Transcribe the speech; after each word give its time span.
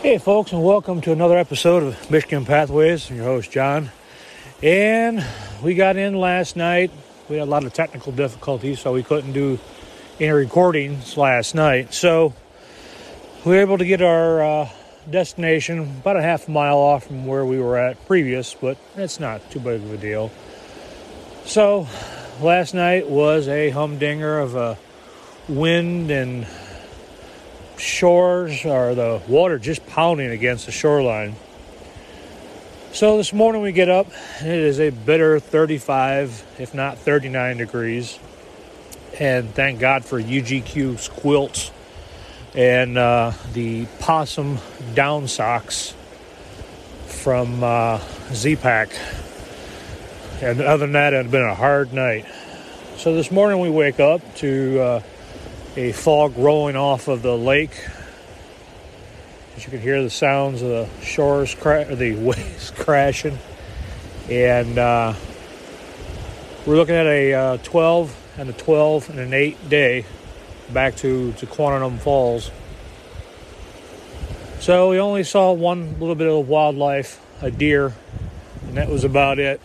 Hey, 0.00 0.18
folks, 0.18 0.52
and 0.52 0.62
welcome 0.62 1.00
to 1.00 1.12
another 1.12 1.36
episode 1.36 1.82
of 1.82 2.08
Michigan 2.08 2.44
Pathways. 2.44 3.10
I'm 3.10 3.16
your 3.16 3.24
host, 3.24 3.50
John. 3.50 3.90
And 4.62 5.26
we 5.60 5.74
got 5.74 5.96
in 5.96 6.14
last 6.14 6.54
night. 6.54 6.92
We 7.28 7.38
had 7.38 7.48
a 7.48 7.50
lot 7.50 7.64
of 7.64 7.72
technical 7.72 8.12
difficulties, 8.12 8.78
so 8.78 8.92
we 8.92 9.02
couldn't 9.02 9.32
do 9.32 9.58
any 10.20 10.30
recordings 10.30 11.16
last 11.16 11.56
night. 11.56 11.92
So 11.94 12.32
we 13.44 13.56
were 13.56 13.60
able 13.60 13.76
to 13.78 13.84
get 13.84 14.00
our 14.00 14.40
uh, 14.40 14.68
destination 15.10 15.80
about 15.80 16.16
a 16.16 16.22
half 16.22 16.48
mile 16.48 16.78
off 16.78 17.08
from 17.08 17.26
where 17.26 17.44
we 17.44 17.58
were 17.58 17.76
at 17.76 18.06
previous, 18.06 18.54
but 18.54 18.78
it's 18.94 19.18
not 19.18 19.50
too 19.50 19.58
big 19.58 19.82
of 19.82 19.92
a 19.92 19.96
deal. 19.96 20.30
So 21.44 21.88
last 22.40 22.72
night 22.72 23.08
was 23.08 23.48
a 23.48 23.70
humdinger 23.70 24.38
of 24.38 24.54
a 24.54 24.78
wind 25.48 26.12
and 26.12 26.46
shores 27.78 28.64
or 28.64 28.94
the 28.94 29.22
water 29.28 29.58
just 29.58 29.86
pounding 29.86 30.30
against 30.30 30.66
the 30.66 30.72
shoreline. 30.72 31.34
So 32.92 33.16
this 33.16 33.32
morning 33.32 33.62
we 33.62 33.72
get 33.72 33.88
up, 33.88 34.08
and 34.40 34.48
it 34.48 34.58
is 34.58 34.80
a 34.80 34.90
bitter 34.90 35.38
35, 35.38 36.44
if 36.58 36.74
not 36.74 36.98
39 36.98 37.58
degrees. 37.58 38.18
And 39.20 39.54
thank 39.54 39.78
God 39.78 40.04
for 40.04 40.20
UGQ 40.20 41.10
quilts 41.10 41.70
and 42.54 42.96
uh, 42.96 43.32
the 43.52 43.86
possum 44.00 44.58
down 44.94 45.28
socks 45.28 45.94
from 47.06 47.62
uh, 47.62 48.00
Z-Pack. 48.32 48.90
And 50.40 50.60
other 50.60 50.78
than 50.78 50.92
that, 50.92 51.12
it 51.12 51.16
had 51.16 51.30
been 51.30 51.42
a 51.42 51.54
hard 51.54 51.92
night. 51.92 52.26
So 52.96 53.14
this 53.14 53.30
morning 53.30 53.60
we 53.60 53.70
wake 53.70 54.00
up 54.00 54.22
to 54.36 54.80
uh, 54.80 55.02
a 55.76 55.92
fog 55.92 56.36
rolling 56.36 56.76
off 56.76 57.08
of 57.08 57.22
the 57.22 57.36
lake. 57.36 57.86
As 59.56 59.64
you 59.64 59.70
can 59.70 59.80
hear 59.80 60.02
the 60.02 60.10
sounds 60.10 60.62
of 60.62 60.68
the 60.68 60.88
shores, 61.02 61.54
cra- 61.54 61.94
the 61.94 62.14
waves 62.16 62.70
crashing. 62.70 63.38
And 64.30 64.78
uh, 64.78 65.14
we're 66.66 66.76
looking 66.76 66.94
at 66.94 67.06
a 67.06 67.34
uh, 67.34 67.56
12 67.58 68.16
and 68.38 68.50
a 68.50 68.52
12 68.52 69.10
and 69.10 69.18
an 69.18 69.32
8 69.32 69.68
day 69.68 70.04
back 70.70 70.96
to, 70.96 71.32
to 71.32 71.46
Quantitum 71.46 71.98
Falls. 71.98 72.50
So 74.60 74.90
we 74.90 74.98
only 74.98 75.24
saw 75.24 75.52
one 75.52 75.98
little 76.00 76.14
bit 76.14 76.28
of 76.28 76.48
wildlife, 76.48 77.24
a 77.40 77.50
deer, 77.50 77.94
and 78.66 78.76
that 78.76 78.88
was 78.88 79.04
about 79.04 79.38
it 79.38 79.60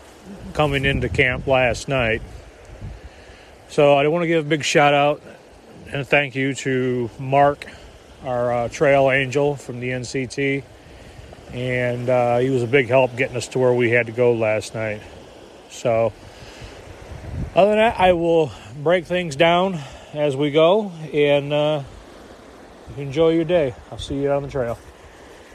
coming 0.54 0.86
into 0.86 1.10
camp 1.10 1.48
last 1.48 1.88
night. 1.88 2.22
So 3.70 3.98
I 3.98 4.08
want 4.08 4.24
to 4.24 4.28
give 4.28 4.46
a 4.46 4.48
big 4.48 4.64
shout 4.64 4.94
out 4.94 5.22
and 5.94 6.08
thank 6.08 6.34
you 6.34 6.56
to 6.56 7.10
Mark, 7.20 7.68
our 8.24 8.52
uh, 8.52 8.68
trail 8.70 9.12
angel 9.12 9.56
from 9.56 9.80
the 9.80 9.90
NCT. 9.90 10.64
And 11.52 12.10
uh, 12.10 12.40
he 12.40 12.50
was 12.50 12.64
a 12.64 12.68
big 12.68 12.88
help 12.88 13.16
getting 13.16 13.38
us 13.38 13.48
to 13.50 13.60
where 13.60 13.74
we 13.74 13.92
had 13.92 14.08
to 14.08 14.12
go 14.12 14.34
last 14.34 14.74
night. 14.74 15.02
So, 15.70 16.12
other 17.56 17.70
than 17.70 17.78
that, 17.78 18.00
I 18.00 18.14
will 18.14 18.52
break 18.82 19.06
things 19.06 19.36
down 19.36 19.80
as 20.14 20.36
we 20.36 20.50
go 20.50 20.92
and 21.14 21.54
uh, 21.54 21.84
enjoy 22.98 23.30
your 23.30 23.46
day. 23.46 23.76
I'll 23.92 24.00
see 24.00 24.20
you 24.20 24.32
on 24.32 24.42
the 24.42 24.50
trail. 24.50 24.80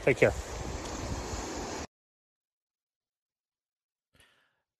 Take 0.03 0.17
care. 0.17 0.33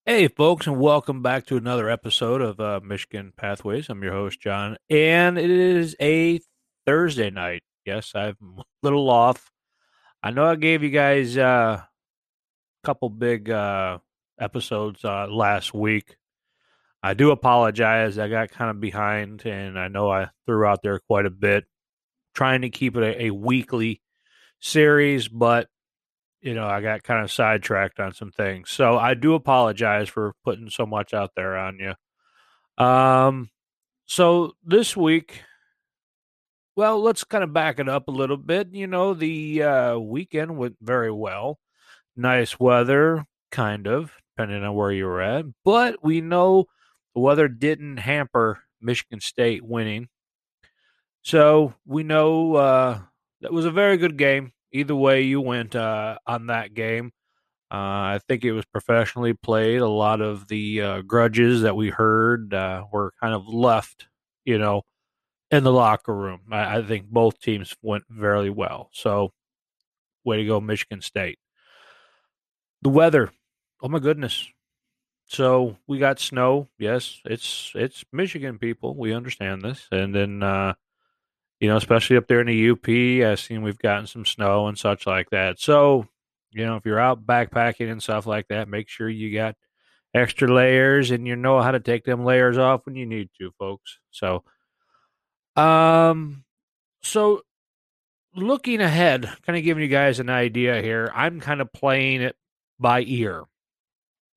Hey, 0.09 0.27
folks, 0.27 0.65
and 0.65 0.79
welcome 0.79 1.21
back 1.21 1.45
to 1.45 1.55
another 1.55 1.87
episode 1.87 2.41
of 2.41 2.59
uh, 2.59 2.79
Michigan 2.83 3.31
Pathways. 3.37 3.89
I'm 3.89 4.01
your 4.01 4.13
host, 4.13 4.41
John, 4.41 4.75
and 4.89 5.37
it 5.37 5.51
is 5.51 5.95
a 6.01 6.39
Thursday 6.87 7.29
night. 7.29 7.61
Yes, 7.85 8.13
I'm 8.15 8.35
a 8.57 8.63
little 8.81 9.07
off. 9.07 9.51
I 10.23 10.31
know 10.31 10.45
I 10.45 10.55
gave 10.55 10.81
you 10.81 10.89
guys 10.89 11.37
uh, 11.37 11.81
a 11.83 11.87
couple 12.83 13.11
big 13.11 13.51
uh, 13.51 13.99
episodes 14.39 15.05
uh, 15.05 15.27
last 15.27 15.75
week. 15.75 16.17
I 17.03 17.13
do 17.13 17.29
apologize. 17.29 18.17
I 18.17 18.29
got 18.29 18.49
kind 18.49 18.71
of 18.71 18.81
behind, 18.81 19.45
and 19.45 19.77
I 19.77 19.89
know 19.89 20.09
I 20.09 20.29
threw 20.47 20.65
out 20.65 20.79
there 20.81 20.97
quite 21.01 21.27
a 21.27 21.29
bit, 21.29 21.65
trying 22.33 22.61
to 22.63 22.71
keep 22.71 22.97
it 22.97 23.03
a, 23.03 23.25
a 23.25 23.29
weekly 23.29 24.01
series, 24.59 25.27
but 25.27 25.67
you 26.41 26.53
know, 26.53 26.67
I 26.67 26.81
got 26.81 27.03
kind 27.03 27.23
of 27.23 27.31
sidetracked 27.31 27.99
on 27.99 28.13
some 28.13 28.31
things. 28.31 28.69
So 28.69 28.97
I 28.97 29.13
do 29.13 29.33
apologize 29.33 30.09
for 30.09 30.33
putting 30.43 30.69
so 30.69 30.85
much 30.85 31.13
out 31.13 31.31
there 31.35 31.57
on 31.57 31.79
you. 31.79 32.83
Um, 32.83 33.49
so 34.05 34.53
this 34.63 34.95
week, 34.95 35.43
well, 36.75 37.01
let's 37.01 37.25
kind 37.25 37.43
of 37.43 37.51
back 37.51 37.79
it 37.79 37.89
up 37.89 38.07
a 38.07 38.11
little 38.11 38.37
bit. 38.37 38.69
You 38.71 38.87
know, 38.87 39.13
the 39.13 39.63
uh, 39.63 39.97
weekend 39.97 40.57
went 40.57 40.77
very 40.81 41.11
well. 41.11 41.59
Nice 42.15 42.59
weather, 42.59 43.25
kind 43.51 43.87
of, 43.87 44.11
depending 44.35 44.63
on 44.63 44.75
where 44.75 44.91
you 44.91 45.05
were 45.05 45.21
at. 45.21 45.45
But 45.65 46.03
we 46.03 46.21
know 46.21 46.65
the 47.13 47.21
weather 47.21 47.49
didn't 47.49 47.97
hamper 47.97 48.63
Michigan 48.81 49.19
State 49.19 49.63
winning. 49.63 50.07
So 51.21 51.73
we 51.85 52.03
know 52.03 52.55
uh, 52.55 52.99
that 53.41 53.51
was 53.51 53.65
a 53.65 53.71
very 53.71 53.97
good 53.97 54.17
game 54.17 54.53
either 54.71 54.95
way 54.95 55.23
you 55.23 55.41
went 55.41 55.75
uh, 55.75 56.17
on 56.25 56.47
that 56.47 56.73
game. 56.73 57.11
Uh, 57.71 58.17
I 58.17 58.19
think 58.27 58.43
it 58.43 58.51
was 58.51 58.65
professionally 58.65 59.33
played. 59.33 59.81
A 59.81 59.87
lot 59.87 60.21
of 60.21 60.47
the 60.47 60.81
uh, 60.81 61.01
grudges 61.01 61.61
that 61.61 61.75
we 61.75 61.89
heard 61.89 62.53
uh, 62.53 62.85
were 62.91 63.13
kind 63.21 63.35
of 63.35 63.47
left, 63.47 64.07
you 64.43 64.57
know, 64.57 64.81
in 65.51 65.63
the 65.63 65.71
locker 65.71 66.15
room. 66.15 66.41
I, 66.51 66.77
I, 66.77 66.81
think 66.81 67.05
both 67.05 67.39
teams 67.39 67.75
went 67.83 68.05
very 68.09 68.49
well. 68.49 68.89
So, 68.91 69.33
way 70.23 70.37
to 70.37 70.45
go, 70.45 70.59
Michigan 70.59 71.01
State. 71.01 71.37
The 72.81 72.89
weather, 72.89 73.31
oh 73.83 73.87
my 73.87 73.99
goodness. 73.99 74.47
So 75.27 75.77
we 75.85 75.99
got 75.99 76.19
snow. 76.19 76.69
Yes, 76.79 77.21
it's 77.23 77.71
it's 77.75 78.03
Michigan 78.11 78.57
people. 78.57 78.95
We 78.95 79.13
understand 79.13 79.61
this, 79.61 79.87
and 79.91 80.13
then 80.15 80.41
uh, 80.41 80.73
you 81.59 81.67
know, 81.67 81.77
especially 81.77 82.17
up 82.17 82.27
there 82.27 82.41
in 82.41 82.47
the 82.47 82.69
UP. 82.69 83.29
I've 83.29 83.39
seen 83.39 83.61
we've 83.61 83.79
gotten 83.79 84.07
some 84.07 84.25
snow 84.25 84.67
and 84.67 84.77
such 84.77 85.05
like 85.05 85.29
that. 85.31 85.59
So, 85.59 86.07
you 86.51 86.65
know, 86.65 86.77
if 86.77 86.85
you're 86.85 86.99
out 86.99 87.25
backpacking 87.25 87.91
and 87.91 88.01
stuff 88.01 88.25
like 88.25 88.47
that, 88.47 88.69
make 88.69 88.89
sure 88.89 89.09
you 89.09 89.33
got 89.33 89.55
extra 90.13 90.51
layers 90.51 91.11
and 91.11 91.27
you 91.27 91.35
know 91.35 91.61
how 91.61 91.71
to 91.71 91.79
take 91.79 92.05
them 92.05 92.23
layers 92.23 92.57
off 92.57 92.85
when 92.85 92.95
you 92.95 93.05
need 93.05 93.29
to, 93.39 93.51
folks. 93.59 93.99
So, 94.11 94.43
um, 95.55 96.45
so 97.01 97.41
looking 98.35 98.81
ahead, 98.81 99.29
kind 99.45 99.57
of 99.57 99.63
giving 99.63 99.83
you 99.83 99.89
guys 99.89 100.19
an 100.19 100.29
idea 100.29 100.81
here, 100.81 101.11
I'm 101.13 101.39
kind 101.39 101.61
of 101.61 101.73
playing 101.73 102.21
it 102.21 102.35
by 102.79 103.01
ear. 103.01 103.43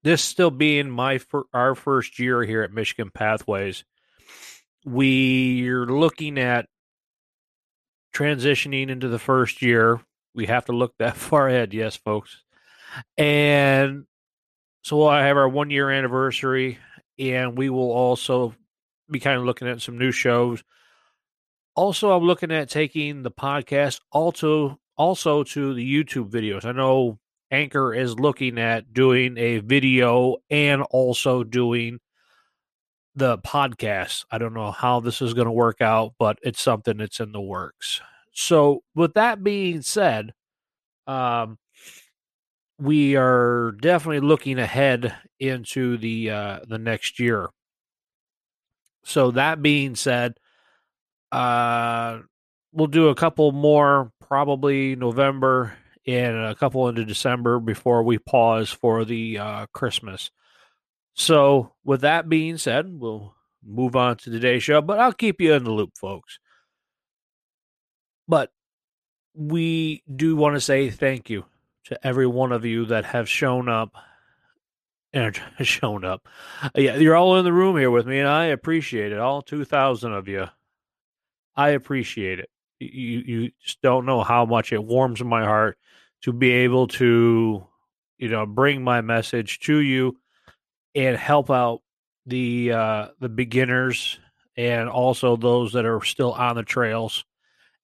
This 0.03 0.23
still 0.23 0.51
being 0.51 0.91
my 0.91 1.19
fir- 1.19 1.45
our 1.55 1.77
first 1.77 2.19
year 2.19 2.43
here 2.43 2.63
at 2.63 2.73
Michigan 2.73 3.11
Pathways, 3.15 3.85
we're 4.85 5.87
looking 5.87 6.39
at 6.39 6.67
transitioning 8.13 8.89
into 8.89 9.09
the 9.09 9.19
first 9.19 9.63
year. 9.63 10.01
We 10.35 10.47
have 10.47 10.67
to 10.67 10.73
look 10.73 10.95
that 10.99 11.17
far 11.29 11.49
ahead, 11.49 11.75
yes, 11.75 11.97
folks. 11.97 12.43
And 13.17 14.05
so 14.83 14.97
we'll 14.99 15.11
have 15.11 15.37
our 15.37 15.49
one 15.49 15.71
year 15.71 15.91
anniversary, 15.91 16.79
and 17.19 17.57
we 17.57 17.71
will 17.71 17.91
also 17.91 18.55
be 19.11 19.21
kind 19.21 19.39
of 19.39 19.45
looking 19.45 19.69
at 19.69 19.83
some 19.83 19.99
new 19.99 20.13
shows. 20.13 20.63
Also, 21.75 22.11
I'm 22.11 22.25
looking 22.25 22.53
at 22.53 22.69
taking 22.69 23.23
the 23.23 23.31
podcast 23.31 24.01
also 24.11 24.79
also 24.97 25.43
to 25.43 25.75
the 25.75 26.05
YouTube 26.05 26.31
videos. 26.31 26.65
I 26.65 26.73
know 26.73 27.19
Anchor 27.51 27.95
is 27.95 28.19
looking 28.19 28.59
at 28.59 28.93
doing 28.93 29.37
a 29.39 29.59
video 29.59 30.37
and 30.51 30.83
also 30.91 31.45
doing 31.45 31.99
the 33.15 33.39
podcast. 33.39 34.25
I 34.31 34.39
don't 34.39 34.55
know 34.55 34.71
how 34.71 35.01
this 35.01 35.23
is 35.23 35.35
going 35.35 35.47
to 35.47 35.53
work 35.53 35.81
out, 35.81 36.15
but 36.19 36.39
it's 36.43 36.63
something 36.63 36.97
that's 36.97 37.21
in 37.21 37.33
the 37.33 37.41
works. 37.41 38.01
So, 38.33 38.83
with 38.95 39.15
that 39.15 39.45
being 39.45 39.83
said, 39.83 40.33
um, 41.07 41.59
we 42.79 43.17
are 43.17 43.73
definitely 43.81 44.27
looking 44.27 44.59
ahead 44.59 45.15
into 45.39 45.97
the 45.97 46.31
uh, 46.31 46.61
the 46.67 46.79
next 46.79 47.21
year. 47.21 47.51
So 49.05 49.33
that 49.33 49.63
being 49.63 49.95
said, 49.95 50.35
uh, 51.31 52.21
we'll 52.73 52.87
do 52.87 53.09
a 53.09 53.15
couple 53.15 53.53
more, 53.53 54.13
probably 54.21 54.97
November 54.97 55.75
and 56.07 56.37
a 56.37 56.55
couple 56.55 56.89
into 56.89 57.05
December 57.05 57.61
before 57.61 58.03
we 58.03 58.19
pause 58.19 58.71
for 58.71 59.05
the 59.05 59.39
uh, 59.39 59.67
Christmas. 59.73 60.31
So, 61.15 61.75
with 61.85 62.01
that 62.03 62.29
being 62.29 62.57
said, 62.57 62.87
we'll 62.89 63.35
move 63.65 63.97
on 63.97 64.17
to 64.19 64.31
today's 64.31 64.63
show, 64.63 64.81
but 64.81 64.99
I'll 64.99 65.13
keep 65.13 65.41
you 65.41 65.53
in 65.55 65.65
the 65.65 65.71
loop, 65.71 65.97
folks. 65.99 66.39
But 68.27 68.51
we 69.35 70.03
do 70.15 70.37
want 70.37 70.57
to 70.57 70.61
say 70.61 70.91
thank 70.91 71.31
you 71.31 71.45
to 71.85 72.07
every 72.07 72.27
one 72.27 72.53
of 72.53 72.65
you 72.65 72.87
that 72.87 73.05
have 73.05 73.29
shown 73.29 73.69
up 73.69 73.95
and 75.13 75.39
shown 75.61 76.05
up. 76.05 76.29
Yeah, 76.75 76.97
you're 76.97 77.17
all 77.17 77.37
in 77.37 77.45
the 77.45 77.53
room 77.53 77.77
here 77.77 77.91
with 77.91 78.07
me, 78.07 78.19
and 78.19 78.29
I 78.29 78.47
appreciate 78.47 79.13
it. 79.13 79.19
All 79.19 79.43
2,000 79.43 80.13
of 80.13 80.29
you. 80.29 80.47
I 81.55 81.71
appreciate 81.71 82.39
it. 82.39 82.49
You 82.81 83.23
you 83.25 83.51
just 83.63 83.81
don't 83.83 84.07
know 84.07 84.23
how 84.23 84.45
much 84.45 84.73
it 84.73 84.83
warms 84.83 85.23
my 85.23 85.45
heart 85.45 85.79
to 86.23 86.33
be 86.33 86.51
able 86.51 86.89
to, 86.89 87.65
you 88.19 88.29
know, 88.29 88.47
bring 88.47 88.83
my 88.83 89.03
message 89.03 89.61
to 89.61 89.79
you 89.79 90.17
and 90.95 91.17
help 91.17 91.51
out 91.51 91.81
the 92.27 92.73
uh, 92.73 93.09
the 93.21 93.29
beginners 93.29 94.19
and 94.57 94.89
also 94.89 95.37
those 95.37 95.73
that 95.73 95.87
are 95.87 96.03
still 96.03 96.33
on 96.33 96.57
the 96.57 96.63
trails 96.63 97.25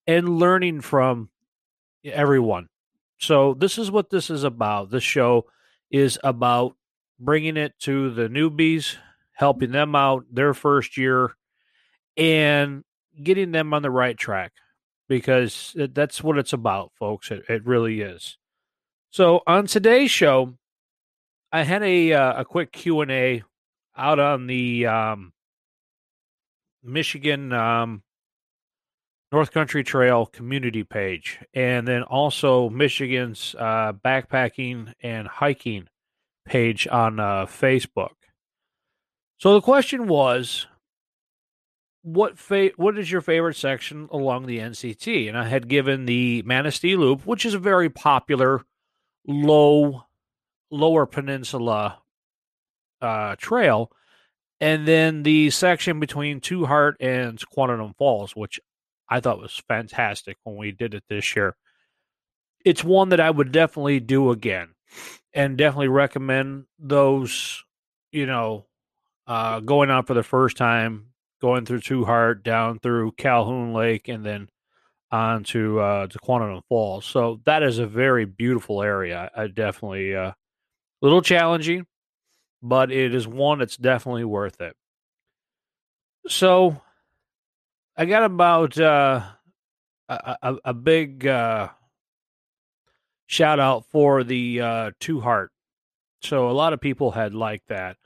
and 0.06 0.38
learning 0.38 0.80
from 0.80 1.30
everyone. 2.04 2.68
So 3.18 3.54
this 3.54 3.78
is 3.78 3.90
what 3.90 4.10
this 4.10 4.30
is 4.30 4.44
about. 4.44 4.90
This 4.90 5.02
show 5.02 5.46
is 5.90 6.18
about 6.22 6.76
bringing 7.18 7.56
it 7.56 7.74
to 7.80 8.10
the 8.10 8.28
newbies, 8.28 8.96
helping 9.32 9.72
them 9.72 9.94
out 9.94 10.24
their 10.30 10.54
first 10.54 10.96
year 10.96 11.34
and 12.16 12.84
getting 13.20 13.50
them 13.50 13.74
on 13.74 13.82
the 13.82 13.90
right 13.90 14.16
track 14.16 14.52
because 15.08 15.74
that's 15.92 16.22
what 16.22 16.38
it's 16.38 16.52
about, 16.52 16.92
folks. 16.98 17.30
It, 17.30 17.44
it 17.48 17.66
really 17.66 18.00
is. 18.00 18.36
So 19.10 19.42
on 19.46 19.66
today's 19.66 20.10
show, 20.10 20.54
I 21.52 21.62
had 21.62 21.82
a 21.82 22.12
uh, 22.12 22.40
a 22.40 22.44
quick 22.44 22.72
Q 22.72 23.00
and 23.00 23.10
A 23.10 23.42
out 23.96 24.18
on 24.18 24.46
the 24.46 24.86
um, 24.86 25.32
Michigan 26.82 27.52
um, 27.52 28.02
North 29.32 29.50
Country 29.52 29.82
Trail 29.82 30.26
community 30.26 30.84
page, 30.84 31.38
and 31.54 31.86
then 31.86 32.02
also 32.02 32.68
Michigan's 32.70 33.54
uh, 33.58 33.92
backpacking 33.92 34.92
and 35.02 35.26
hiking 35.28 35.88
page 36.46 36.86
on 36.88 37.20
uh, 37.20 37.46
Facebook. 37.46 38.14
So 39.38 39.54
the 39.54 39.60
question 39.60 40.06
was, 40.08 40.66
what 42.02 42.38
fa- 42.38 42.72
what 42.76 42.98
is 42.98 43.10
your 43.10 43.20
favorite 43.20 43.56
section 43.56 44.08
along 44.10 44.46
the 44.46 44.58
NCT? 44.58 45.28
And 45.28 45.38
I 45.38 45.48
had 45.48 45.68
given 45.68 46.06
the 46.06 46.42
Manistee 46.42 46.96
Loop, 46.96 47.26
which 47.26 47.46
is 47.46 47.54
a 47.54 47.58
very 47.58 47.88
popular 47.88 48.64
low 49.26 50.04
lower 50.70 51.06
peninsula 51.06 52.00
uh, 53.00 53.36
trail, 53.36 53.90
and 54.60 54.86
then 54.86 55.22
the 55.22 55.50
section 55.50 56.00
between 56.00 56.40
Two 56.40 56.66
Heart 56.66 56.96
and 57.00 57.38
Squantum 57.38 57.96
Falls, 57.96 58.34
which 58.34 58.60
I 59.08 59.20
thought 59.20 59.40
was 59.40 59.62
fantastic 59.68 60.36
when 60.44 60.56
we 60.56 60.72
did 60.72 60.94
it 60.94 61.04
this 61.08 61.36
year. 61.36 61.56
It's 62.64 62.84
one 62.84 63.10
that 63.10 63.20
I 63.20 63.30
would 63.30 63.52
definitely 63.52 64.00
do 64.00 64.30
again, 64.30 64.74
and 65.32 65.56
definitely 65.56 65.88
recommend 65.88 66.64
those. 66.78 67.64
You 68.10 68.26
know, 68.26 68.66
uh, 69.26 69.60
going 69.60 69.90
out 69.90 70.06
for 70.06 70.14
the 70.14 70.22
first 70.22 70.56
time, 70.56 71.08
going 71.40 71.66
through 71.66 71.80
Two 71.80 72.04
Heart, 72.04 72.42
down 72.42 72.78
through 72.78 73.12
Culhane 73.12 73.74
Lake, 73.74 74.08
and 74.08 74.24
then 74.24 74.48
on 75.10 75.44
to 75.44 75.80
uh, 75.80 76.06
to 76.06 76.18
Quantum 76.18 76.62
Falls. 76.68 77.04
So 77.06 77.40
that 77.44 77.62
is 77.62 77.78
a 77.78 77.86
very 77.86 78.24
beautiful 78.24 78.82
area. 78.82 79.30
I 79.36 79.46
definitely 79.46 80.14
uh, 80.14 80.32
little 81.00 81.22
challenging, 81.22 81.86
but 82.62 82.90
it 82.90 83.14
is 83.14 83.26
one 83.26 83.58
that's 83.58 83.76
definitely 83.76 84.24
worth 84.24 84.60
it. 84.60 84.76
So 86.28 86.80
I 87.96 88.04
got 88.04 88.24
about 88.24 88.78
uh, 88.78 89.22
a, 90.08 90.36
a, 90.42 90.56
a 90.66 90.74
big 90.74 91.26
uh, 91.26 91.68
shout 93.26 93.60
out 93.60 93.86
for 93.86 94.24
the 94.24 94.60
uh, 94.60 94.90
Two 95.00 95.20
Heart. 95.20 95.52
So 96.22 96.50
a 96.50 96.52
lot 96.52 96.72
of 96.72 96.80
people 96.80 97.12
had 97.12 97.34
liked 97.34 97.68
that. 97.68 97.96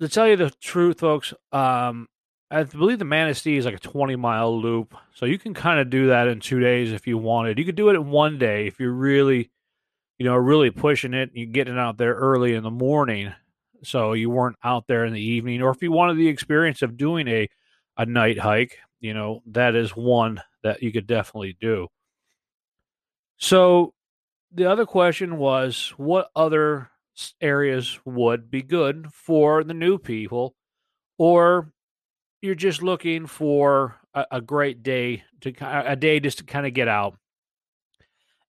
To 0.00 0.08
tell 0.08 0.26
you 0.26 0.36
the 0.36 0.50
truth, 0.50 1.00
folks, 1.00 1.34
um, 1.52 2.08
I 2.50 2.64
believe 2.64 2.98
the 2.98 3.04
Manistee 3.04 3.58
is 3.58 3.66
like 3.66 3.74
a 3.74 3.78
20 3.78 4.16
mile 4.16 4.58
loop. 4.58 4.96
So 5.14 5.26
you 5.26 5.38
can 5.38 5.54
kind 5.54 5.78
of 5.78 5.90
do 5.90 6.08
that 6.08 6.26
in 6.26 6.40
two 6.40 6.58
days 6.58 6.92
if 6.92 7.06
you 7.06 7.18
wanted. 7.18 7.58
You 7.58 7.64
could 7.64 7.76
do 7.76 7.90
it 7.90 7.94
in 7.94 8.10
one 8.10 8.38
day 8.38 8.66
if 8.66 8.80
you're 8.80 8.92
really, 8.92 9.50
you 10.20 10.26
know, 10.26 10.36
really 10.36 10.70
pushing 10.70 11.14
it. 11.14 11.30
You're 11.32 11.46
getting 11.46 11.78
out 11.78 11.96
there 11.96 12.12
early 12.12 12.54
in 12.54 12.62
the 12.62 12.70
morning. 12.70 13.32
So 13.82 14.12
you 14.12 14.28
weren't 14.28 14.58
out 14.62 14.86
there 14.86 15.06
in 15.06 15.14
the 15.14 15.20
evening. 15.20 15.62
Or 15.62 15.70
if 15.70 15.82
you 15.82 15.90
wanted 15.90 16.18
the 16.18 16.28
experience 16.28 16.82
of 16.82 16.98
doing 16.98 17.26
a, 17.26 17.48
a 17.96 18.04
night 18.04 18.38
hike, 18.38 18.76
you 19.00 19.14
know, 19.14 19.42
that 19.46 19.74
is 19.74 19.96
one 19.96 20.42
that 20.62 20.82
you 20.82 20.92
could 20.92 21.06
definitely 21.06 21.56
do. 21.58 21.88
So 23.38 23.94
the 24.52 24.66
other 24.66 24.84
question 24.84 25.38
was 25.38 25.94
what 25.96 26.28
other 26.36 26.90
areas 27.40 27.98
would 28.04 28.50
be 28.50 28.60
good 28.60 29.06
for 29.14 29.64
the 29.64 29.72
new 29.72 29.96
people 29.96 30.54
or 31.16 31.72
you're 32.42 32.54
just 32.54 32.82
looking 32.82 33.26
for 33.26 33.96
a, 34.12 34.26
a 34.32 34.40
great 34.42 34.82
day 34.82 35.24
to 35.40 35.54
a 35.90 35.96
day 35.96 36.20
just 36.20 36.38
to 36.38 36.44
kind 36.44 36.66
of 36.66 36.74
get 36.74 36.88
out. 36.88 37.16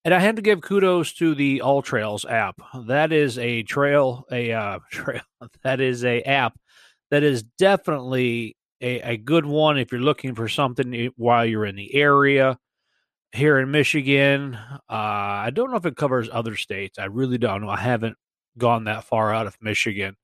And 0.04 0.14
I 0.14 0.20
had 0.20 0.36
to 0.38 0.42
give 0.42 0.62
kudos 0.62 1.14
to 1.14 1.36
the 1.36 1.62
All 1.62 1.82
Trails 1.82 2.26
app. 2.26 2.60
That 2.88 3.12
is 3.12 3.38
a 3.38 3.64
trail, 3.64 4.26
a 4.32 4.52
uh, 4.52 4.80
trail. 4.92 5.22
That 5.64 5.80
is 5.80 6.04
a 6.04 6.22
app 6.24 6.58
that 7.12 7.24
is 7.24 7.44
definitely 7.44 8.56
a, 8.82 9.00
a 9.02 9.18
good 9.18 9.46
one 9.46 9.78
if 9.78 9.92
you're 9.92 10.02
looking 10.02 10.34
for 10.34 10.48
something 10.48 11.12
while 11.18 11.46
you're 11.46 11.66
in 11.66 11.76
the 11.76 11.94
area 11.94 12.58
here 13.32 13.60
in 13.60 13.72
Michigan. 13.72 14.56
Uh, 14.56 14.80
I 14.90 15.52
don't 15.54 15.72
know 15.72 15.78
if 15.78 15.86
it 15.86 15.96
covers 15.96 16.30
other 16.32 16.56
states. 16.56 16.98
I 16.98 17.06
really 17.06 17.38
don't 17.38 17.62
know. 17.62 17.70
I 17.70 17.78
haven't 17.78 18.18
gone 18.58 18.86
that 18.86 19.04
far 19.04 19.34
out 19.34 19.48
of 19.48 19.58
Michigan. 19.62 20.16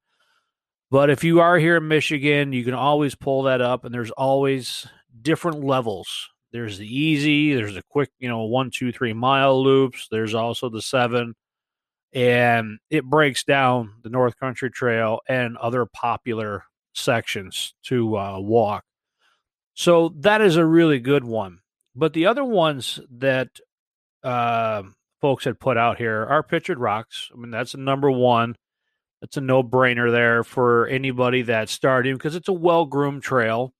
But 0.90 1.10
if 1.10 1.24
you 1.24 1.42
are 1.42 1.58
here 1.58 1.78
in 1.78 1.88
Michigan, 1.88 2.54
you 2.54 2.64
can 2.64 2.74
always 2.74 3.14
pull 3.14 3.44
that 3.44 3.62
up, 3.62 3.84
and 3.84 3.94
there's 3.94 4.12
always 4.12 4.88
different 5.22 5.64
levels. 5.64 6.30
There's 6.58 6.80
the 6.80 6.88
easy, 6.88 7.54
there's 7.54 7.76
the 7.76 7.84
quick, 7.88 8.10
you 8.18 8.28
know, 8.28 8.46
one, 8.46 8.72
two, 8.72 8.92
three 8.92 9.14
mile 9.14 9.64
loops. 9.64 10.08
There's 10.10 10.34
also 10.34 10.70
the 10.70 10.82
seven, 10.82 11.36
and 12.14 12.80
it 12.90 13.06
breaks 13.06 13.44
down 13.44 13.94
the 14.02 14.10
North 14.10 14.40
Country 14.40 14.72
Trail 14.72 15.20
and 15.30 15.56
other 15.58 15.86
popular 15.86 16.64
sections 16.96 17.76
to 17.84 18.18
uh, 18.18 18.40
walk. 18.40 18.86
So 19.76 20.16
that 20.22 20.42
is 20.42 20.56
a 20.56 20.66
really 20.66 21.00
good 21.00 21.24
one. 21.24 21.60
But 21.96 22.14
the 22.14 22.26
other 22.26 22.44
ones 22.44 23.00
that 23.20 23.50
uh, 24.24 24.82
folks 25.22 25.46
had 25.46 25.60
put 25.60 25.78
out 25.78 26.00
here 26.00 26.26
are 26.26 26.42
Pictured 26.42 26.80
Rocks. 26.80 27.30
I 27.32 27.38
mean, 27.38 27.52
that's 27.52 27.76
a 27.76 27.80
number 27.80 28.10
one. 28.10 28.56
It's 29.22 29.38
a 29.38 29.42
no 29.42 29.62
brainer 29.62 30.12
there 30.12 30.44
for 30.44 30.88
anybody 30.88 31.44
that's 31.44 31.72
starting 31.72 32.16
because 32.16 32.36
it's 32.36 32.48
a 32.48 32.54
well 32.54 32.86
groomed 32.86 33.22
trail. 33.22 33.76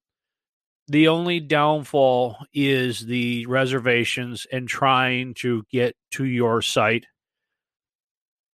The 0.90 1.10
only 1.10 1.42
downfall 1.42 2.38
is 2.54 3.06
the 3.06 3.46
reservations 3.48 4.48
and 4.52 4.68
trying 4.68 5.34
to 5.36 5.64
get 5.70 5.98
to 6.12 6.24
your 6.24 6.62
site 6.62 7.06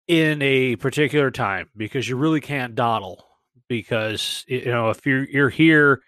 in 0.07 0.41
a 0.41 0.75
particular 0.77 1.29
time 1.29 1.69
because 1.77 2.09
you 2.09 2.17
really 2.17 2.41
can't 2.41 2.75
dawdle 2.75 3.23
because 3.69 4.43
you 4.47 4.65
know 4.65 4.89
if 4.89 5.05
you're 5.05 5.23
you're 5.23 5.49
here 5.49 6.01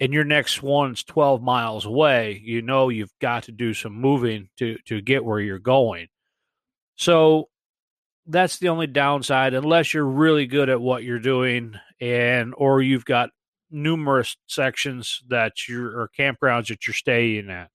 and 0.00 0.12
your 0.12 0.24
next 0.24 0.62
one's 0.62 1.02
12 1.04 1.42
miles 1.42 1.84
away 1.84 2.40
you 2.42 2.62
know 2.62 2.88
you've 2.88 3.12
got 3.20 3.42
to 3.44 3.52
do 3.52 3.74
some 3.74 3.92
moving 3.92 4.48
to 4.58 4.78
to 4.86 5.00
get 5.00 5.24
where 5.24 5.40
you're 5.40 5.58
going. 5.58 6.06
So 6.96 7.48
that's 8.26 8.58
the 8.58 8.68
only 8.68 8.86
downside 8.86 9.54
unless 9.54 9.92
you're 9.92 10.04
really 10.04 10.46
good 10.46 10.68
at 10.68 10.80
what 10.80 11.02
you're 11.02 11.18
doing 11.18 11.74
and 12.00 12.54
or 12.56 12.80
you've 12.80 13.04
got 13.04 13.30
numerous 13.70 14.36
sections 14.46 15.22
that 15.28 15.68
you're 15.68 16.00
or 16.00 16.10
campgrounds 16.18 16.68
that 16.68 16.86
you're 16.86 16.94
staying 16.94 17.50
at. 17.50 17.70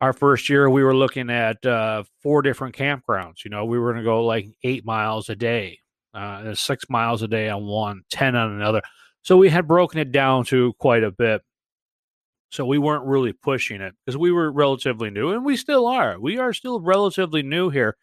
Our 0.00 0.12
first 0.12 0.48
year 0.48 0.70
we 0.70 0.84
were 0.84 0.94
looking 0.94 1.30
at 1.30 1.64
uh, 1.66 2.04
four 2.22 2.42
different 2.42 2.76
campgrounds 2.76 3.44
you 3.44 3.50
know 3.50 3.64
we 3.64 3.78
were 3.78 3.92
going 3.92 4.04
to 4.04 4.08
go 4.08 4.24
like 4.24 4.46
eight 4.62 4.84
miles 4.84 5.28
a 5.28 5.36
day 5.36 5.78
uh, 6.14 6.54
six 6.54 6.84
miles 6.88 7.22
a 7.22 7.28
day 7.28 7.48
on 7.48 7.64
one 7.64 8.02
ten 8.10 8.34
on 8.36 8.52
another. 8.52 8.82
So 9.22 9.36
we 9.36 9.48
had 9.48 9.68
broken 9.68 10.00
it 10.00 10.12
down 10.12 10.44
to 10.46 10.72
quite 10.78 11.02
a 11.02 11.10
bit. 11.10 11.42
So 12.50 12.64
we 12.64 12.78
weren't 12.78 13.04
really 13.04 13.34
pushing 13.34 13.82
it 13.82 13.94
because 14.04 14.16
we 14.16 14.32
were 14.32 14.50
relatively 14.50 15.10
new 15.10 15.32
and 15.32 15.44
we 15.44 15.56
still 15.56 15.86
are. 15.86 16.18
We 16.18 16.38
are 16.38 16.54
still 16.54 16.80
relatively 16.80 17.42
new 17.42 17.68
here 17.68 17.98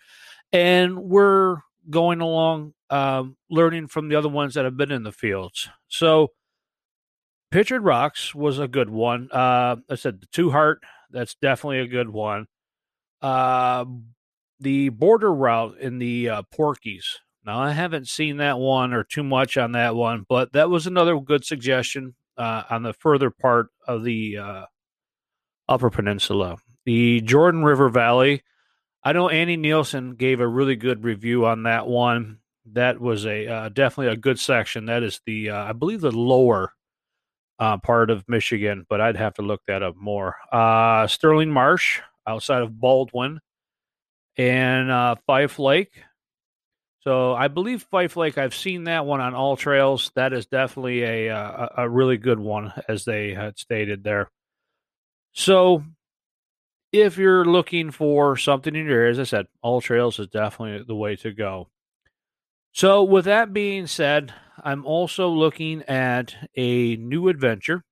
and 0.53 0.99
we're 0.99 1.57
going 1.89 2.21
along 2.21 2.73
um, 2.89 3.35
learning 3.49 3.87
from 3.87 4.09
the 4.09 4.15
other 4.15 4.29
ones 4.29 4.53
that 4.53 4.65
have 4.65 4.77
been 4.77 4.91
in 4.91 5.03
the 5.03 5.11
fields. 5.11 5.67
So, 5.87 6.31
Pictured 7.55 7.85
Rocks 7.85 8.35
was 8.35 8.59
a 8.59 8.67
good 8.67 8.89
one. 8.89 9.29
Uh, 9.31 9.77
I 9.89 9.95
said 9.95 10.19
the 10.19 10.27
Two 10.33 10.51
Heart, 10.51 10.83
that's 11.09 11.35
definitely 11.35 11.79
a 11.79 11.87
good 11.87 12.09
one. 12.09 12.47
Uh, 13.21 13.85
the 14.59 14.89
border 14.89 15.33
route 15.33 15.77
in 15.79 15.97
the 15.97 16.27
uh, 16.27 16.41
Porkies. 16.53 17.05
Now, 17.45 17.59
I 17.59 17.71
haven't 17.71 18.09
seen 18.09 18.37
that 18.37 18.59
one 18.59 18.91
or 18.91 19.05
too 19.05 19.23
much 19.23 19.55
on 19.55 19.71
that 19.71 19.95
one, 19.95 20.25
but 20.27 20.51
that 20.51 20.69
was 20.69 20.85
another 20.85 21.17
good 21.17 21.45
suggestion 21.45 22.15
uh, 22.35 22.63
on 22.69 22.83
the 22.83 22.91
further 22.91 23.29
part 23.31 23.67
of 23.87 24.03
the 24.03 24.37
uh, 24.37 24.65
Upper 25.69 25.89
Peninsula. 25.89 26.57
The 26.83 27.21
Jordan 27.21 27.63
River 27.63 27.87
Valley 27.87 28.43
I 29.01 29.13
know 29.13 29.29
Annie 29.29 29.55
Nielsen 29.55 30.15
gave 30.15 30.41
a 30.41 30.47
really 30.47 30.75
good 30.75 31.05
review 31.05 31.45
on 31.45 31.63
that 31.63 31.87
one. 31.87 32.39
That 32.73 32.99
was 32.99 33.25
a 33.25 33.47
uh, 33.47 33.69
definitely 33.69 34.11
a 34.11 34.17
good 34.17 34.41
section. 34.41 34.87
That 34.87 35.03
is 35.03 35.21
the 35.25 35.51
uh, 35.51 35.63
I 35.63 35.71
believe 35.71 36.01
the 36.01 36.11
lower 36.11 36.73
uh, 37.59 37.77
part 37.77 38.09
of 38.09 38.27
Michigan, 38.27 38.85
but 38.89 39.01
I'd 39.01 39.17
have 39.17 39.35
to 39.35 39.41
look 39.41 39.61
that 39.67 39.83
up 39.83 39.95
more. 39.95 40.35
Uh, 40.51 41.07
Sterling 41.07 41.51
Marsh 41.51 42.01
outside 42.27 42.61
of 42.61 42.79
Baldwin 42.79 43.39
and 44.37 44.91
uh, 44.91 45.15
Fife 45.27 45.59
Lake. 45.59 46.03
So 47.01 47.33
I 47.33 47.47
believe 47.49 47.83
Fife 47.83 48.17
Lake. 48.17 48.37
I've 48.37 48.55
seen 48.55 48.85
that 48.85 49.05
one 49.05 49.21
on 49.21 49.35
all 49.35 49.55
trails. 49.55 50.11
That 50.15 50.33
is 50.33 50.47
definitely 50.47 51.03
a 51.03 51.27
a, 51.27 51.71
a 51.77 51.89
really 51.89 52.17
good 52.17 52.39
one, 52.39 52.73
as 52.89 53.05
they 53.05 53.33
had 53.33 53.59
stated 53.59 54.03
there. 54.03 54.31
So 55.33 55.83
if 56.91 57.17
you're 57.17 57.45
looking 57.45 57.91
for 57.91 58.37
something 58.37 58.75
in 58.75 58.87
your 58.87 59.01
area, 59.01 59.11
as 59.11 59.19
I 59.19 59.23
said, 59.23 59.47
all 59.61 59.81
trails 59.81 60.17
is 60.17 60.27
definitely 60.27 60.83
the 60.87 60.95
way 60.95 61.15
to 61.17 61.31
go. 61.31 61.67
So 62.75 63.03
with 63.03 63.23
that 63.23 63.53
being 63.53 63.87
said, 63.87 64.33
I'm 64.61 64.85
also 64.85 65.29
looking 65.29 65.83
at 65.83 66.35
a 66.57 66.97
new 66.97 67.29
adventure 67.29 67.85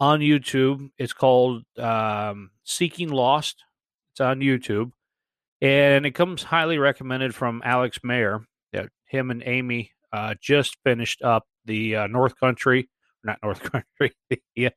on 0.00 0.20
YouTube. 0.20 0.88
It's 0.96 1.12
called 1.12 1.64
um, 1.76 2.52
Seeking 2.64 3.10
Lost. 3.10 3.62
It's 4.14 4.20
on 4.22 4.40
YouTube, 4.40 4.92
and 5.60 6.06
it 6.06 6.12
comes 6.12 6.42
highly 6.42 6.78
recommended 6.78 7.34
from 7.34 7.60
Alex 7.66 7.98
Mayer. 8.02 8.46
Yeah, 8.72 8.86
him 9.04 9.30
and 9.30 9.42
Amy 9.44 9.90
uh, 10.10 10.36
just 10.40 10.78
finished 10.84 11.20
up 11.20 11.46
the 11.66 11.96
uh, 11.96 12.06
North 12.06 12.40
Country, 12.40 12.88
not 13.22 13.40
North 13.42 13.60
Country, 14.00 14.16
the 14.30 14.70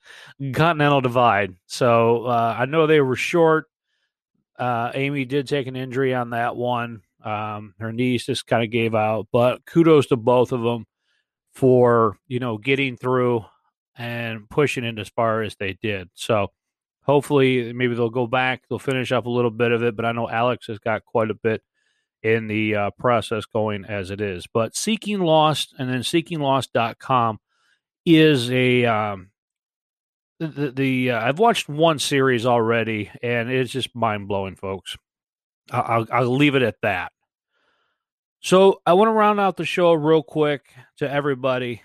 Continental 0.52 1.00
Divide. 1.00 1.56
So 1.68 2.26
uh, 2.26 2.58
I 2.60 2.66
know 2.66 2.86
they 2.86 3.00
were 3.00 3.16
short. 3.16 3.68
Uh, 4.60 4.92
Amy 4.94 5.24
did 5.24 5.48
take 5.48 5.68
an 5.68 5.78
injury 5.78 6.14
on 6.14 6.32
that 6.32 6.58
one. 6.58 7.02
Um, 7.26 7.74
her 7.80 7.92
knees 7.92 8.26
just 8.26 8.48
kind 8.48 8.64
of 8.64 8.70
gave 8.70 8.94
out, 8.96 9.28
but 9.32 9.66
kudos 9.66 10.08
to 10.08 10.16
both 10.16 10.52
of 10.52 10.62
them 10.62 10.86
for 11.54 12.18
you 12.28 12.40
know 12.40 12.58
getting 12.58 12.98
through 12.98 13.44
and 13.98 14.50
pushing 14.50 14.84
it 14.84 15.00
as 15.00 15.10
far 15.10 15.42
as 15.42 15.56
they 15.56 15.74
did. 15.82 16.10
So 16.14 16.52
hopefully 17.04 17.74
maybe 17.74 17.96
they'll 17.96 18.10
go 18.10 18.28
back, 18.28 18.64
they'll 18.70 18.80
finish 18.80 19.12
up 19.12 19.26
a 19.26 19.30
little 19.30 19.52
bit 19.52 19.72
of 19.72 19.84
it, 19.84 19.96
but 19.96 20.06
I 20.06 20.12
know 20.12 20.30
Alex 20.30 20.68
has 20.68 20.80
got 20.80 21.06
quite 21.06 21.32
a 21.32 21.36
bit 21.36 21.62
in 22.22 22.48
the 22.48 22.76
uh, 22.76 22.90
process 22.98 23.46
going 23.46 23.86
as 23.86 24.12
it 24.12 24.20
is. 24.20 24.48
But 24.52 24.76
Seeking 24.76 25.20
Lost 25.20 25.74
and 25.78 25.90
then 25.90 26.02
seekinglost.com 26.02 27.40
is 28.06 28.52
a 28.52 28.86
um, 28.86 29.30
the, 30.40 30.72
the 30.72 31.12
uh, 31.12 31.22
I've 31.22 31.40
watched 31.40 31.70
one 31.70 32.00
series 32.00 32.46
already 32.46 33.12
and 33.22 33.50
it's 33.50 33.72
just 33.72 33.96
mind 33.96 34.28
blowing, 34.28 34.56
folks. 34.56 34.98
I'll, 35.72 36.06
I'll 36.12 36.36
leave 36.36 36.56
it 36.56 36.62
at 36.62 36.76
that. 36.82 37.12
So 38.46 38.80
I 38.86 38.94
want 38.94 39.08
to 39.08 39.14
round 39.14 39.40
out 39.40 39.58
the 39.58 39.66
show 39.66 39.92
real 39.94 40.22
quick 40.22 40.72
to 40.98 41.10
everybody 41.10 41.82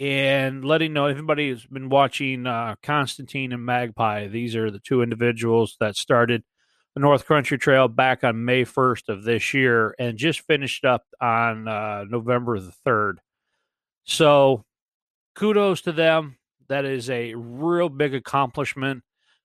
and 0.00 0.64
letting 0.64 0.92
know 0.92 1.06
everybody 1.06 1.50
has 1.50 1.64
been 1.64 1.88
watching 1.88 2.48
uh, 2.48 2.74
Constantine 2.82 3.52
and 3.52 3.64
Magpie. 3.64 4.26
These 4.26 4.56
are 4.56 4.72
the 4.72 4.80
two 4.80 5.02
individuals 5.02 5.76
that 5.78 5.94
started 5.94 6.42
the 6.96 7.00
North 7.00 7.26
Country 7.26 7.58
Trail 7.58 7.86
back 7.86 8.24
on 8.24 8.44
May 8.44 8.64
1st 8.64 9.08
of 9.08 9.22
this 9.22 9.54
year 9.54 9.94
and 10.00 10.18
just 10.18 10.40
finished 10.40 10.84
up 10.84 11.04
on 11.20 11.68
uh, 11.68 12.02
November 12.08 12.58
the 12.58 12.72
3rd. 12.84 13.18
So 14.02 14.64
kudos 15.36 15.82
to 15.82 15.92
them. 15.92 16.38
That 16.68 16.86
is 16.86 17.08
a 17.08 17.36
real 17.36 17.88
big 17.88 18.16
accomplishment 18.16 19.04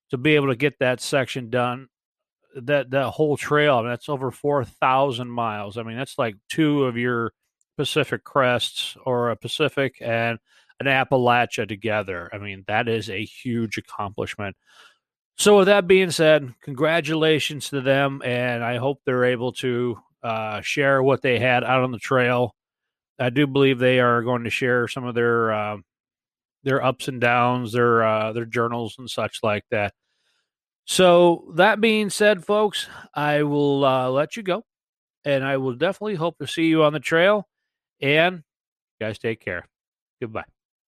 to 0.09 0.17
be 0.17 0.33
able 0.33 0.47
to 0.47 0.55
get 0.55 0.79
that 0.79 0.99
section 0.99 1.51
done 1.51 1.89
that 2.55 2.91
that 2.91 3.11
whole 3.11 3.37
trail. 3.37 3.77
I 3.77 3.81
mean, 3.81 3.89
that's 3.89 4.09
over 4.09 4.31
four 4.31 4.65
thousand 4.65 5.29
miles. 5.29 5.77
I 5.77 5.83
mean, 5.83 5.97
that's 5.97 6.17
like 6.17 6.35
two 6.49 6.85
of 6.85 6.97
your 6.97 7.33
Pacific 7.77 8.23
crests 8.23 8.95
or 9.05 9.29
a 9.29 9.35
Pacific 9.35 9.97
and 10.01 10.39
an 10.79 10.87
Appalachia 10.87 11.67
together. 11.67 12.29
I 12.33 12.37
mean, 12.37 12.63
that 12.67 12.87
is 12.87 13.09
a 13.09 13.23
huge 13.23 13.77
accomplishment. 13.77 14.55
So, 15.37 15.57
with 15.57 15.67
that 15.67 15.87
being 15.87 16.11
said, 16.11 16.53
congratulations 16.61 17.69
to 17.69 17.81
them, 17.81 18.21
and 18.23 18.63
I 18.63 18.77
hope 18.77 19.01
they're 19.05 19.25
able 19.25 19.51
to 19.53 19.97
uh, 20.23 20.61
share 20.61 21.03
what 21.03 21.21
they 21.21 21.39
had 21.39 21.63
out 21.63 21.83
on 21.83 21.91
the 21.91 21.99
trail. 21.99 22.55
I 23.19 23.29
do 23.29 23.45
believe 23.47 23.79
they 23.79 23.99
are 23.99 24.23
going 24.23 24.45
to 24.45 24.49
share 24.49 24.87
some 24.87 25.05
of 25.05 25.13
their 25.13 25.53
uh, 25.53 25.77
their 26.63 26.83
ups 26.83 27.07
and 27.07 27.19
downs, 27.19 27.73
their 27.73 28.03
uh, 28.03 28.33
their 28.33 28.45
journals 28.45 28.95
and 28.97 29.09
such 29.09 29.39
like 29.43 29.63
that. 29.71 29.93
So, 30.85 31.51
that 31.55 31.81
being 31.81 32.09
said, 32.09 32.45
folks, 32.45 32.87
I 33.13 33.43
will 33.43 33.83
uh, 33.83 34.09
let 34.09 34.37
you 34.37 34.43
go. 34.43 34.63
And 35.23 35.43
I 35.43 35.57
will 35.57 35.73
definitely 35.73 36.15
hope 36.15 36.37
to 36.37 36.47
see 36.47 36.67
you 36.67 36.83
on 36.83 36.93
the 36.93 36.99
trail. 36.99 37.47
And 38.01 38.43
guys, 38.99 39.17
take 39.17 39.39
care. 39.39 39.65
Goodbye. 40.21 40.54